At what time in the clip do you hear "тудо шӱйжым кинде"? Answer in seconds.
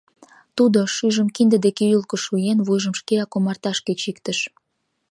0.57-1.57